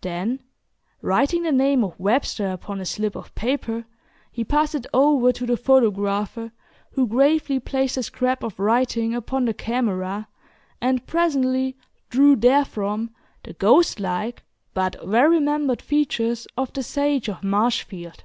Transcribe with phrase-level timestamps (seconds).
[0.00, 0.40] Then,
[1.02, 3.84] writing the name of Webster upon a slip of paper,
[4.32, 6.52] he passed it over to the photographer,
[6.92, 10.26] who gravely placed the scrap of writing upon the camera,
[10.80, 11.76] and presently
[12.08, 13.10] drew therefrom
[13.42, 14.42] the "ghost like"
[14.72, 18.24] but well remembered features of the "Sage of Marshfield."